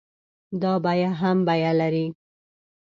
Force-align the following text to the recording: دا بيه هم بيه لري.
دا 0.61 0.73
بيه 0.85 1.09
هم 1.21 1.37
بيه 1.47 1.71
لري. 1.79 2.07